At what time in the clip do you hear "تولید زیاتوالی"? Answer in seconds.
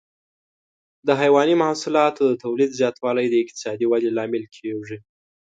2.43-3.25